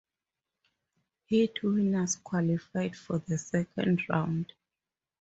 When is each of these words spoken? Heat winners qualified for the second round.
Heat 1.27 1.61
winners 1.61 2.15
qualified 2.15 2.95
for 2.97 3.19
the 3.19 3.37
second 3.37 4.01
round. 4.09 4.51